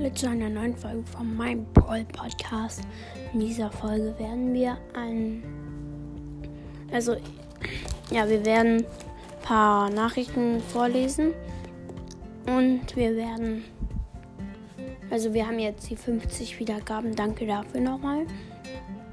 [0.00, 2.80] Leute zu einer neuen Folge von meinem Brawl Podcast.
[3.34, 5.42] In dieser Folge werden wir ein.
[6.90, 7.16] Also,
[8.10, 8.86] ja, wir werden ein
[9.42, 11.34] paar Nachrichten vorlesen.
[12.46, 13.64] Und wir werden.
[15.10, 17.14] Also, wir haben jetzt die 50 Wiedergaben.
[17.14, 18.26] Danke dafür nochmal.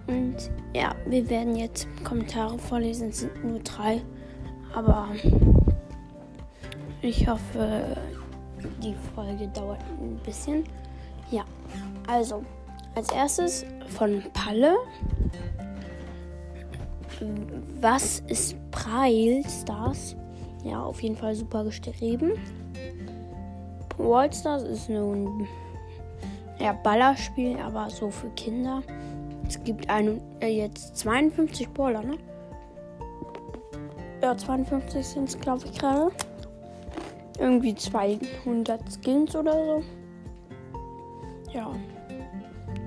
[0.08, 0.38] Und
[0.74, 3.10] ja, wir werden jetzt Kommentare vorlesen.
[3.10, 4.02] Es sind nur drei.
[4.74, 5.10] Aber
[7.02, 7.98] ich hoffe,
[8.82, 10.64] die Folge dauert ein bisschen.
[11.32, 11.44] Ja,
[12.08, 12.44] also
[12.96, 14.78] als erstes von Palle.
[17.82, 20.16] Was ist Braille Stars?
[20.64, 22.34] Ja, auf jeden Fall super geschrieben.
[23.98, 25.48] Wallstars ist nun
[26.60, 28.82] ja, Ballerspiel, aber so für Kinder.
[29.48, 32.18] Es gibt ein, äh, jetzt 52 Baller, ne?
[34.22, 36.12] Ja, 52 sind es, glaube ich, gerade
[37.40, 39.84] irgendwie 200 Skins oder so.
[41.54, 41.72] Ja.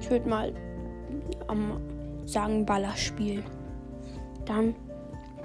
[0.01, 0.53] Ich würde mal
[1.51, 1.73] ähm,
[2.27, 3.43] sagen Ballerspiel.
[4.45, 4.75] Dann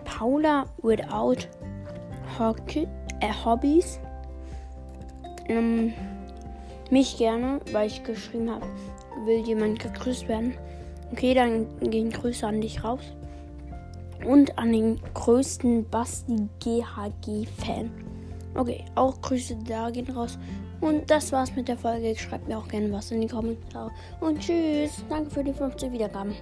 [0.06, 1.48] Paula without
[2.40, 2.88] Hockey,
[3.22, 4.00] äh, Hobbys.
[5.48, 5.94] Ähm,
[6.90, 8.66] mich gerne, weil ich geschrieben habe,
[9.26, 10.54] will jemand gegrüßt werden.
[11.12, 13.02] Okay, dann gehen Grüße an dich raus.
[14.26, 17.92] Und an den größten Basti GHG-Fan.
[18.56, 20.40] Okay, auch Grüße da gehen raus.
[20.82, 22.16] Und das war's mit der Folge.
[22.16, 23.92] Schreibt mir auch gerne was in die Kommentare.
[24.20, 25.04] Und tschüss.
[25.10, 26.36] Danke für die 50 Wiedergaben.